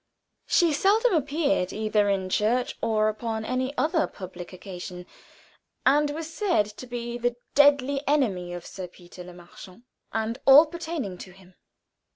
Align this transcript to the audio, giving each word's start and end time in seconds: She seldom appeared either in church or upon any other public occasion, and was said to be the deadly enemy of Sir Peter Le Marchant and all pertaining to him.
She 0.47 0.73
seldom 0.73 1.13
appeared 1.13 1.71
either 1.71 2.09
in 2.09 2.27
church 2.27 2.75
or 2.81 3.07
upon 3.07 3.45
any 3.45 3.71
other 3.77 4.07
public 4.07 4.51
occasion, 4.51 5.05
and 5.85 6.09
was 6.09 6.27
said 6.33 6.65
to 6.77 6.87
be 6.87 7.19
the 7.19 7.35
deadly 7.53 8.01
enemy 8.07 8.51
of 8.53 8.65
Sir 8.65 8.87
Peter 8.87 9.23
Le 9.23 9.33
Marchant 9.35 9.83
and 10.11 10.39
all 10.47 10.65
pertaining 10.65 11.19
to 11.19 11.33
him. 11.33 11.53